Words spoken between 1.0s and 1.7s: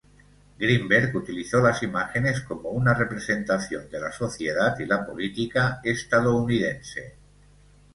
utilizó